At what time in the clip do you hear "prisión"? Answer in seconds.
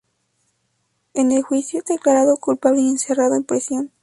3.43-3.91